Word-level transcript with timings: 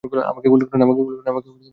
আমাকে 0.31 0.47
গুলি 0.49 0.65
করেন! 0.65 0.81